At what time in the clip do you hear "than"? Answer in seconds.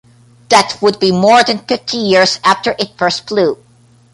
1.43-1.59